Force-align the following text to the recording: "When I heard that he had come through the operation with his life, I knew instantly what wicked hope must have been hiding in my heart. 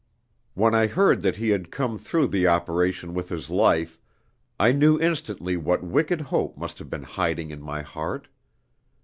"When 0.55 0.73
I 0.73 0.87
heard 0.87 1.21
that 1.21 1.35
he 1.35 1.49
had 1.49 1.69
come 1.69 1.99
through 1.99 2.25
the 2.29 2.47
operation 2.47 3.13
with 3.13 3.29
his 3.29 3.51
life, 3.51 3.99
I 4.59 4.71
knew 4.71 4.99
instantly 4.99 5.57
what 5.57 5.83
wicked 5.83 6.21
hope 6.21 6.57
must 6.57 6.79
have 6.79 6.89
been 6.89 7.03
hiding 7.03 7.51
in 7.51 7.61
my 7.61 7.83
heart. 7.83 8.27